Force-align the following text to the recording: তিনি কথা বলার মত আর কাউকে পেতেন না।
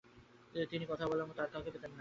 তিনি 0.71 0.85
কথা 0.89 1.05
বলার 1.07 1.27
মত 1.27 1.37
আর 1.39 1.49
কাউকে 1.53 1.71
পেতেন 1.71 1.81
না। 1.83 1.89